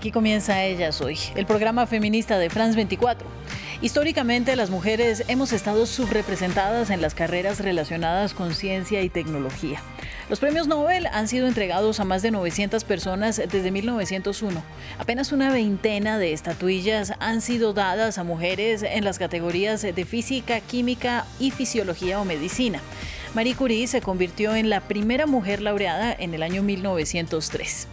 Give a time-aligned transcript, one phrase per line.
[0.00, 3.28] Aquí comienza Ellas Hoy, el programa feminista de France 24.
[3.82, 9.82] Históricamente las mujeres hemos estado subrepresentadas en las carreras relacionadas con ciencia y tecnología.
[10.30, 14.62] Los premios Nobel han sido entregados a más de 900 personas desde 1901.
[14.98, 20.60] Apenas una veintena de estatuillas han sido dadas a mujeres en las categorías de física,
[20.60, 22.80] química y fisiología o medicina.
[23.34, 27.86] Marie Curie se convirtió en la primera mujer laureada en el año 1903.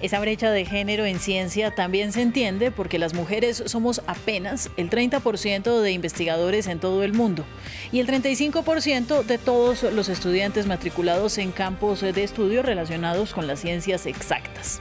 [0.00, 4.90] Esa brecha de género en ciencia también se entiende porque las mujeres somos apenas el
[4.90, 7.44] 30% de investigadores en todo el mundo
[7.92, 13.60] y el 35% de todos los estudiantes matriculados en campos de estudio relacionados con las
[13.60, 14.80] ciencias exactas.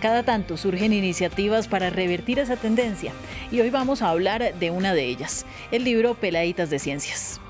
[0.00, 3.12] Cada tanto surgen iniciativas para revertir esa tendencia
[3.50, 7.40] y hoy vamos a hablar de una de ellas, el libro Peladitas de Ciencias.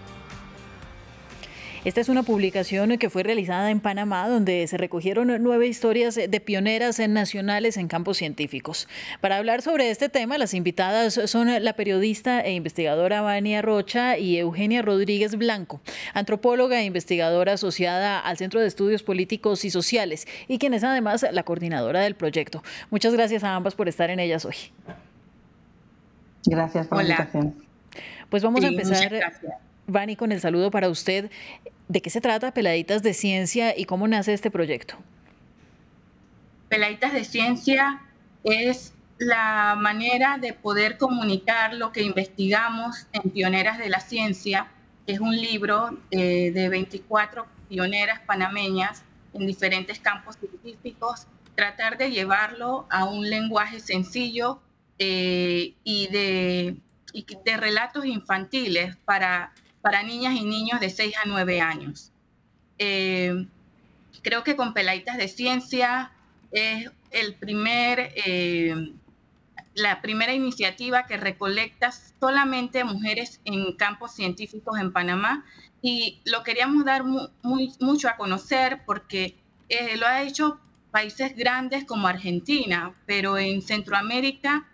[1.83, 6.41] Esta es una publicación que fue realizada en Panamá, donde se recogieron nueve historias de
[6.41, 8.87] pioneras nacionales en campos científicos.
[9.23, 14.37] Para hablar sobre este tema, las invitadas son la periodista e investigadora Vania Rocha y
[14.37, 15.81] Eugenia Rodríguez Blanco,
[16.13, 21.25] antropóloga e investigadora asociada al Centro de Estudios Políticos y Sociales, y quien es además
[21.33, 22.63] la coordinadora del proyecto.
[22.91, 24.57] Muchas gracias a ambas por estar en ellas hoy.
[26.45, 27.55] Gracias por la invitación.
[28.29, 29.11] Pues vamos a empezar.
[29.91, 31.31] Vani, con el saludo para usted.
[31.89, 34.97] ¿De qué se trata Peladitas de Ciencia y cómo nace este proyecto?
[36.69, 38.01] Peladitas de Ciencia
[38.45, 44.69] es la manera de poder comunicar lo que investigamos en Pioneras de la Ciencia,
[45.07, 49.03] que es un libro eh, de 24 pioneras panameñas
[49.35, 54.61] en diferentes campos científicos, tratar de llevarlo a un lenguaje sencillo
[54.99, 56.77] eh, de,
[57.13, 62.13] y de relatos infantiles para para niñas y niños de 6 a 9 años.
[62.79, 63.47] Eh,
[64.23, 66.13] creo que con Peladitas de Ciencia
[66.51, 68.93] es el primer, eh,
[69.75, 75.45] la primera iniciativa que recolecta solamente mujeres en campos científicos en Panamá
[75.83, 79.37] y lo queríamos dar muy, mucho a conocer porque
[79.69, 84.67] eh, lo ha hecho países grandes como Argentina, pero en Centroamérica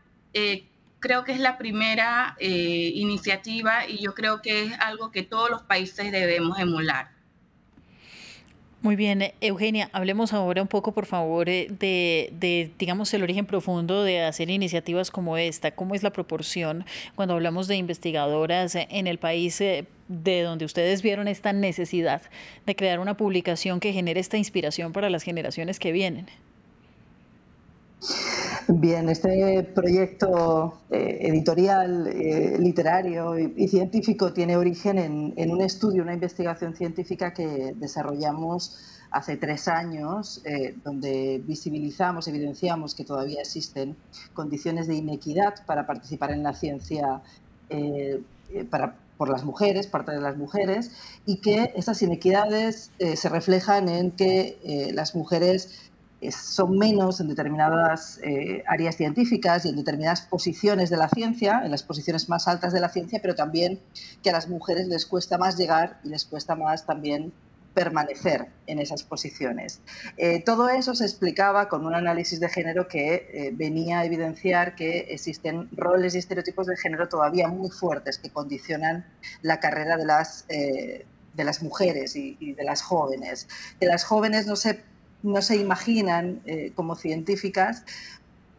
[1.00, 5.50] creo que es la primera eh, iniciativa y yo creo que es algo que todos
[5.50, 7.16] los países debemos emular.
[8.86, 14.04] Muy bien, Eugenia, hablemos ahora un poco, por favor, eh, de, digamos, el origen profundo
[14.04, 15.72] de hacer iniciativas como esta.
[15.72, 16.84] ¿Cómo es la proporción
[17.16, 22.22] cuando hablamos de investigadoras en el país eh, de donde ustedes vieron esta necesidad
[22.64, 26.26] de crear una publicación que genere esta inspiración para las generaciones que vienen?
[28.68, 34.98] Bien, este proyecto eh, editorial, eh, literario y, científico tiene origen
[35.36, 38.76] en, un estudio, una investigación científica que desarrollamos
[39.12, 43.96] hace tres años, eh, donde visibilizamos, evidenciamos que todavía existen
[44.34, 47.22] condiciones de inequidad para participar en la ciencia
[48.70, 50.90] para, por las mujeres, parte de las mujeres,
[51.24, 55.90] y que esas inequidades se reflejan en que las mujeres
[56.30, 61.70] son menos en determinadas eh, áreas científicas y en determinadas posiciones de la ciencia, en
[61.70, 63.80] las posiciones más altas de la ciencia, pero también
[64.22, 67.32] que a las mujeres les cuesta más llegar y les cuesta más también
[67.74, 69.80] permanecer en esas posiciones.
[70.16, 74.74] Eh, todo eso se explicaba con un análisis de género que eh, venía a evidenciar
[74.74, 79.04] que existen roles y estereotipos de género todavía muy fuertes que condicionan
[79.42, 81.04] la carrera de las, de
[81.44, 83.46] las mujeres y, y de las jóvenes.
[83.78, 84.82] Que las jóvenes no se
[85.26, 87.82] no se imaginan eh, como científicas,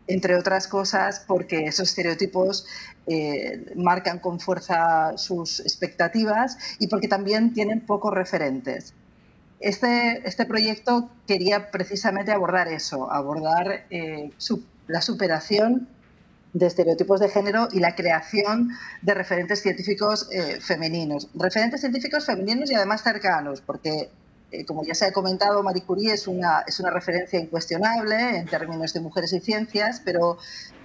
[0.08, 2.66] entre otras cosas porque esos estereotipos
[3.08, 8.94] eh, marcan con fuerza sus expectativas y porque también tienen pocos referentes.
[9.60, 14.31] Este, este proyecto quería precisamente abordar eso, abordar eh,
[14.88, 15.88] la superación
[16.54, 18.70] de estereotipos de género y la creación
[19.02, 20.30] de referentes científicos
[20.62, 21.30] femeninos.
[21.36, 24.10] Referentes científicos femeninos y además cercanos, porque
[24.52, 28.46] eh, como ya se ha comentado, Marie Curie es una, es una referencia incuestionable en
[28.46, 30.38] términos de mujeres y ciencias, pero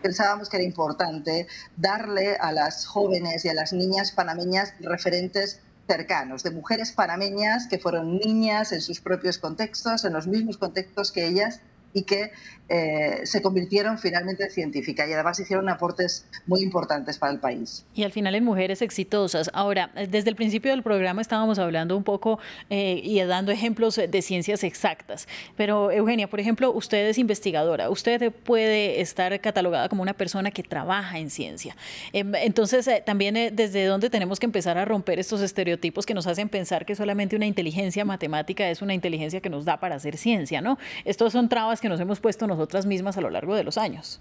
[0.03, 6.43] pensábamos que era importante darle a las jóvenes y a las niñas panameñas referentes cercanos,
[6.43, 11.27] de mujeres panameñas que fueron niñas en sus propios contextos, en los mismos contextos que
[11.27, 11.61] ellas
[11.95, 12.33] y que
[12.75, 17.85] eh, se convirtieron finalmente en científicas y además hicieron aportes muy importantes para el país.
[17.95, 19.51] Y al final en mujeres exitosas.
[19.53, 22.39] Ahora, desde el principio del programa estábamos hablando un poco
[22.71, 28.33] eh, y dando ejemplos de ciencias exactas, pero Eugenia, por ejemplo, usted es investigadora, usted
[28.33, 31.77] puede estar catalogada como una persona que trabaja en ciencia.
[32.15, 36.27] Em, entonces, eh, también desde dónde tenemos que empezar a romper estos estereotipos que nos
[36.27, 40.17] hacen pensar que solamente una inteligencia matemática es una inteligencia que nos da para hacer
[40.17, 40.79] ciencia, ¿no?
[41.05, 44.21] Estos son trabas que nos hemos puesto nosotras mismas a lo largo de los años.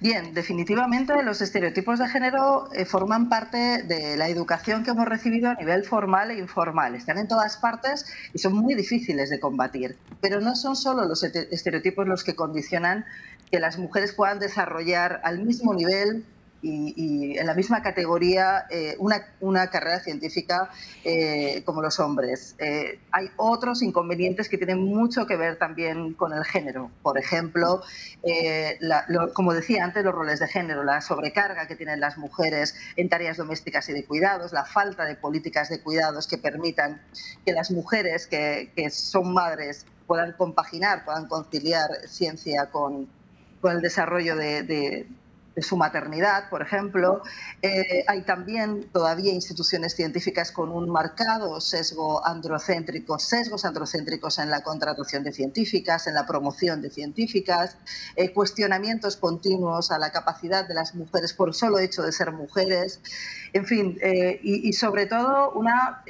[0.00, 5.50] Bien, definitivamente los estereotipos de género eh, forman parte de la educación que hemos recibido
[5.50, 6.94] a nivel formal e informal.
[6.94, 9.96] Están en todas partes y son muy difíciles de combatir.
[10.20, 13.04] Pero no son solo los estereotipos los que condicionan
[13.50, 16.24] que las mujeres puedan desarrollar al mismo nivel
[16.62, 20.70] y, en la misma categoría eh, una, una, carrera científica
[21.04, 22.56] eh, como los hombres.
[22.58, 26.90] Eh, hay otros inconvenientes que tienen mucho que ver también con el género.
[27.02, 27.82] Por ejemplo,
[29.34, 33.36] como decía antes, los roles de género, la sobrecarga que tienen las mujeres en tareas
[33.36, 37.00] domésticas y de cuidados, la falta de políticas de cuidados que permitan
[37.44, 43.08] que las mujeres que, que son madres puedan compaginar, puedan conciliar ciencia con,
[43.60, 45.06] con el desarrollo de de
[45.62, 47.22] su maternidad, por ejemplo.
[47.62, 54.62] Eh, hay también todavía instituciones científicas con un marcado sesgo androcéntrico, sesgos androcéntricos en la
[54.62, 57.76] contratación de científicas, en la promoción de científicas,
[58.16, 63.00] eh, cuestionamientos continuos a la capacidad de las mujeres por solo hecho de ser mujeres,
[63.52, 66.02] en fin, eh, y, sobre todo una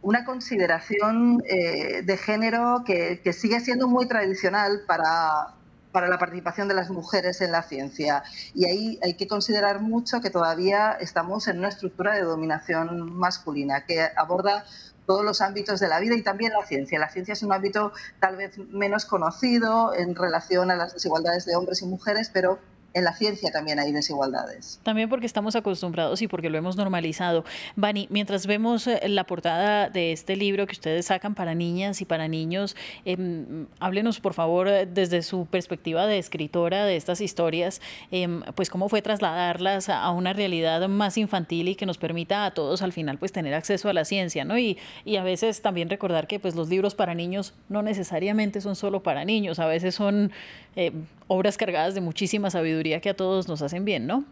[0.00, 5.54] una consideración de género que, sigue siendo muy tradicional para,
[5.92, 8.24] para la participación de las mujeres en la ciencia.
[8.54, 13.84] Y ahí hay que considerar mucho que todavía estamos en una estructura de dominación masculina
[13.84, 14.64] que aborda
[15.06, 16.98] todos los ámbitos de la vida y también la ciencia.
[16.98, 21.56] La ciencia es un ámbito tal vez menos conocido en relación a las desigualdades de
[21.56, 22.58] hombres y mujeres, pero
[22.94, 24.80] en la ciencia también hay desigualdades.
[24.82, 27.44] También porque estamos acostumbrados y porque lo hemos normalizado.
[27.76, 32.04] Bani, mientras vemos eh, la portada de este libro que ustedes sacan para niñas y
[32.04, 37.80] para niños, em, háblenos por favor desde su perspectiva de escritora de estas historias,
[38.10, 42.52] em, pues cómo fue trasladarlas a una realidad más infantil y que nos permita a
[42.52, 44.58] todos al final pues tener acceso a la ciencia, ¿no?
[44.58, 48.76] Y, y a veces también recordar que pues los libros para niños no necesariamente son
[48.76, 50.32] solo para niños, a veces son
[50.76, 50.92] eh,
[51.28, 54.24] obras cargadas de muchísima sabiduría que a todos nos hacen bien, ¿no?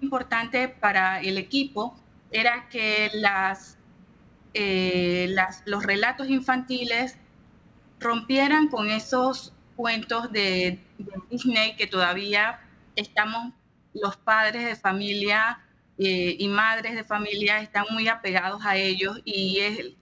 [0.00, 1.96] Importante para el equipo
[2.30, 3.78] era que las,
[4.54, 5.34] eh,
[5.64, 7.16] los relatos infantiles
[7.98, 10.80] rompieran con esos cuentos de,
[11.30, 12.60] Disney que todavía
[12.94, 13.52] estamos
[13.92, 15.60] los padres de familia
[15.98, 19.92] eh, y madres de familia están muy apegados a ellos y es,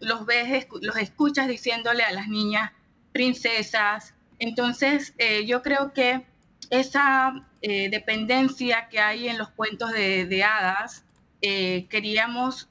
[0.00, 2.72] los ves, los escuchas diciéndole a las niñas
[3.12, 4.14] princesas.
[4.40, 6.24] Entonces, eh, yo creo que
[6.70, 11.04] esa eh, dependencia que hay en los cuentos de, hadas,
[11.42, 12.66] eh, queríamos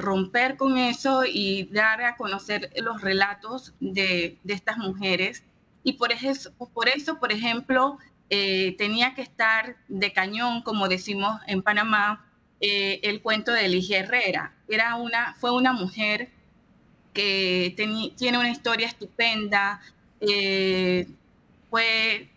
[0.00, 5.44] romper con eso y dar a conocer los relatos de, estas mujeres.
[5.84, 6.52] Y por eso,
[7.20, 7.98] por, ejemplo,
[8.28, 12.26] tenía que estar de cañón, como decimos en Panamá,
[12.58, 14.52] el cuento de Ligia Herrera.
[14.66, 16.30] Era una, fue una mujer
[17.14, 19.80] que tiene una historia estupenda,
[20.20, 21.06] eh,
[21.70, 22.28] fue,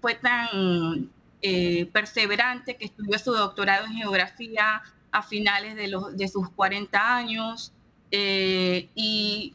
[0.00, 1.10] fue tan
[1.42, 4.82] eh, perseverante que estudió su doctorado en geografía
[5.12, 7.72] a finales de, los, de sus 40 años
[8.10, 9.54] eh, y,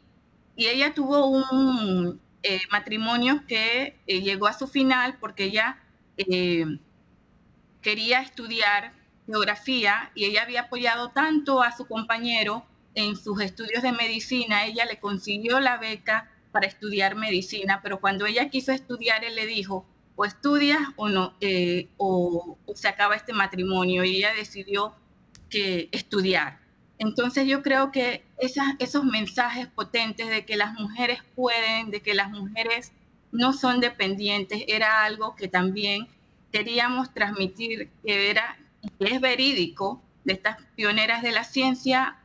[0.55, 2.21] y, ella tuvo un
[2.71, 5.79] matrimonio que llegó a su final porque ella
[7.81, 8.93] quería estudiar
[9.25, 14.85] geografía y ella había apoyado tanto a su compañero en sus estudios de medicina, ella
[14.85, 19.85] le consiguió la beca para estudiar medicina, pero cuando ella quiso estudiar, él le dijo,
[20.15, 24.95] o estudias o no, eh, o, se acaba este matrimonio, y ella decidió
[25.49, 26.61] que estudiar.
[26.97, 32.13] Entonces yo creo que esas, esos mensajes potentes de que las mujeres pueden, de que
[32.13, 32.93] las mujeres
[33.33, 36.07] no son dependientes, era algo que también
[36.53, 38.57] queríamos transmitir, que era
[38.99, 42.15] es verídico de estas pioneras de la ciencia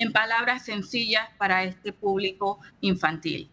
[0.00, 3.50] en palabras sencillas para este público infantil.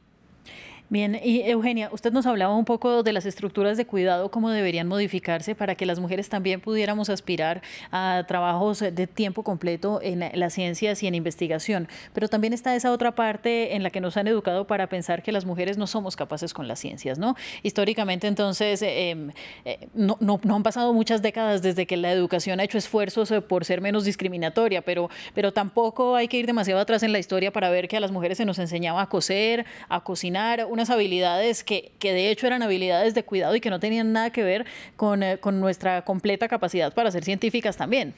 [0.89, 4.87] Bien, y Eugenia, usted nos hablaba un poco de las estructuras de cuidado, cómo deberían
[4.87, 10.53] modificarse para que las mujeres también pudiéramos aspirar a trabajos de tiempo completo en las
[10.53, 11.89] ciencias y en investigación.
[12.13, 15.33] Pero también está esa otra parte en la que nos han educado para pensar que
[15.33, 17.35] las mujeres no somos capaces con las ciencias, ¿no?
[17.63, 19.31] Históricamente, entonces, em,
[19.65, 23.41] eh, no, no, han pasado muchas décadas desde que la educación ha hecho esfuerzos eh,
[23.41, 27.51] por ser menos discriminatoria, pero, pero tampoco hay que ir demasiado atrás en la historia
[27.51, 31.63] para ver que a las mujeres se nos enseñaba a coser, a cocinar, unas habilidades
[31.63, 34.67] que, que, de hecho eran habilidades de cuidado y que no tenían nada que ver
[34.95, 38.13] con, eh, con nuestra completa capacidad para ser científicas también.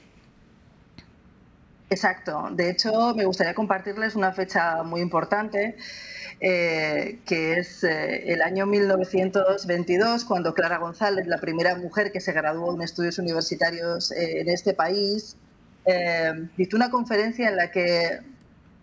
[1.90, 2.50] Exacto.
[2.52, 5.78] De hecho, me gustaría compartirles una fecha muy importante,
[6.42, 12.34] eh, que es eh, el año 1922, cuando Clara González, la primera mujer que se
[12.34, 15.38] graduó en estudios universitarios en este país,
[16.58, 18.20] dictó una conferencia en la que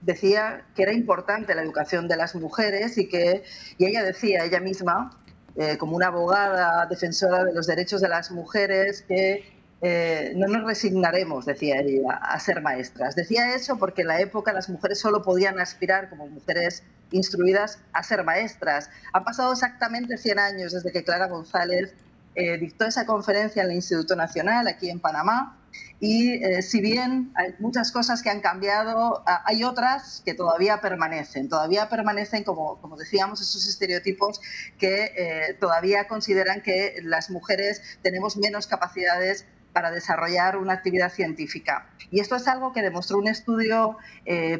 [0.02, 3.42] decía que era importante la educación de las mujeres y que
[3.78, 5.18] y ella decía ella misma
[5.56, 10.64] eh, como una abogada defensora de los derechos de las mujeres que eh, no nos
[10.64, 13.14] resignaremos, decía ella, a ser maestras.
[13.14, 18.02] Decía eso porque en la época las mujeres solo podían aspirar como mujeres instruidas a
[18.02, 18.90] ser maestras.
[19.12, 21.94] Han pasado exactamente 100 años desde que Clara González
[22.34, 25.56] eh, dictó esa conferencia en el Instituto Nacional aquí en Panamá
[25.98, 31.48] y eh, si bien hay muchas cosas que han cambiado, hay otras que todavía permanecen,
[31.48, 34.40] todavía permanecen, como, decíamos, esos estereotipos
[34.78, 41.88] que eh, todavía consideran que las mujeres tenemos menos capacidades para desarrollar una actividad científica.
[42.10, 43.98] Y esto es algo que demostró un estudio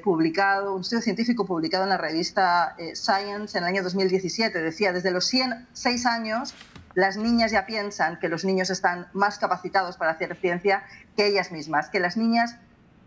[0.04, 4.60] publicado, un estudio científico publicado en la revista Science en el año 2017.
[4.60, 6.54] Decía, desde los 106 años
[6.96, 10.82] las niñas ya piensan que los niños están más capacitados para hacer ciencia
[11.14, 12.56] que ellas mismas, que las niñas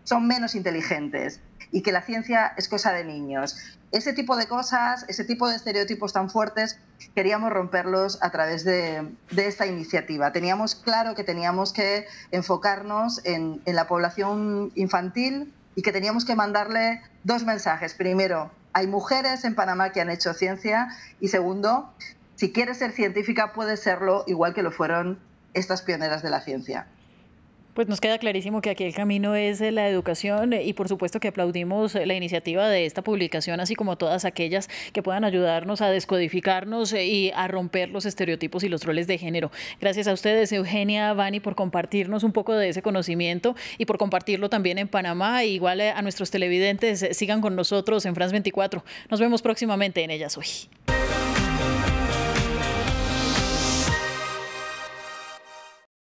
[0.03, 1.41] son menos inteligentes
[1.71, 3.57] y que la ciencia es cosa de niños.
[3.91, 6.79] Ese tipo de cosas, ese tipo de estereotipos tan fuertes,
[7.15, 10.31] queríamos romperlos a través de, esta iniciativa.
[10.31, 16.35] Teníamos claro que teníamos que enfocarnos en, en la población infantil y que teníamos que
[16.35, 17.95] mandarle dos mensajes.
[17.95, 21.91] Primero, hay mujeres en Panamá que han hecho ciencia y segundo,
[22.39, 25.19] si quieres ser científica, puedes serlo igual que lo fueron
[25.53, 26.87] estas pioneras de la ciencia.
[27.73, 31.27] Pues nos queda clarísimo que aquí el camino es la educación y por supuesto que
[31.27, 36.93] aplaudimos la iniciativa de esta publicación, así como todas aquellas que puedan ayudarnos a descodificarnos
[36.93, 39.51] y a romper los estereotipos y los roles de género.
[39.81, 44.49] Gracias a ustedes, Eugenia, Vani, por compartirnos un poco de ese conocimiento y por compartirlo
[44.49, 45.43] también en Panamá.
[45.43, 48.85] Igual a nuestros televidentes, sigan con nosotros en France 24.
[49.09, 50.69] Nos vemos próximamente en Ellas Hoy.